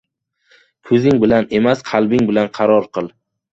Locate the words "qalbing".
1.91-2.27